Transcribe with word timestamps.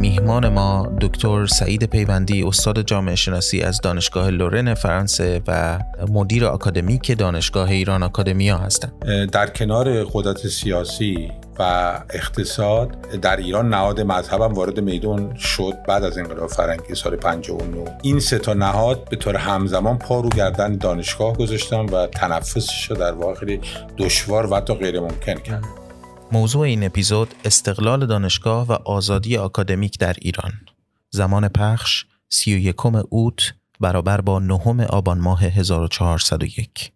میهمان 0.00 0.48
ما 0.48 0.92
دکتر 1.00 1.46
سعید 1.46 1.84
پیوندی 1.84 2.42
استاد 2.42 2.82
جامعه 2.82 3.14
شناسی 3.14 3.62
از 3.62 3.80
دانشگاه 3.80 4.30
لورن 4.30 4.74
فرانسه 4.74 5.42
و 5.46 5.78
مدیر 6.08 6.44
آکادمیک 6.44 7.18
دانشگاه 7.18 7.70
ایران 7.70 8.02
آکادمیا 8.02 8.58
هستند. 8.58 8.92
در 9.30 9.46
کنار 9.46 10.04
قدرت 10.04 10.46
سیاسی 10.46 11.32
و 11.58 11.62
اقتصاد 12.10 13.00
در 13.22 13.36
ایران 13.36 13.68
نهاد 13.68 14.00
مذهبم 14.00 14.54
وارد 14.54 14.80
میدون 14.80 15.36
شد 15.36 15.74
بعد 15.88 16.04
از 16.04 16.18
انقلاب 16.18 16.48
فرنگی 16.48 16.94
سال 16.94 17.16
59 17.16 17.84
این 18.02 18.20
سه 18.20 18.38
تا 18.38 18.54
نهاد 18.54 19.08
به 19.08 19.16
طور 19.16 19.36
همزمان 19.36 19.98
پا 19.98 20.20
رو 20.20 20.28
گردن 20.28 20.76
دانشگاه 20.76 21.36
گذاشتن 21.36 21.84
و 21.84 22.06
تنفسش 22.06 22.90
رو 22.90 22.96
در 22.96 23.12
واقع 23.12 23.58
دشوار 23.98 24.52
و 24.52 24.56
حتی 24.56 24.74
غیر 24.74 25.00
ممکن 25.00 25.34
کرد 25.34 25.79
موضوع 26.32 26.60
این 26.60 26.84
اپیزود 26.84 27.34
استقلال 27.44 28.06
دانشگاه 28.06 28.66
و 28.66 28.72
آزادی 28.72 29.36
آکادمیک 29.36 29.98
در 29.98 30.16
ایران. 30.18 30.52
زمان 31.10 31.48
پخش 31.48 32.04
31 32.28 32.74
اوت 33.08 33.54
برابر 33.80 34.20
با 34.20 34.38
نهم 34.38 34.80
آبان 34.80 35.18
ماه 35.18 35.42
1401 35.44 36.92